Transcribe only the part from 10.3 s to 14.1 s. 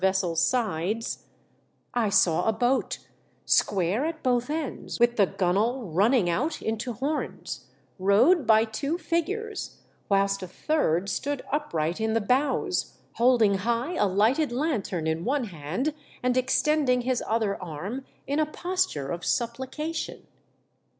a third stood upright in the bows, holding high a